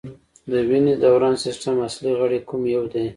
[0.51, 3.05] د وینې دوران سیستم اصلي غړی کوم یو دی